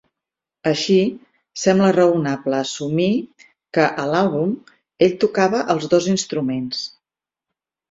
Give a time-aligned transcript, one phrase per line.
[0.69, 0.95] Així,
[1.63, 3.11] sembla raonable assumir
[3.79, 4.57] que, a l'àlbum,
[5.09, 6.85] ell tocava els dos instruments.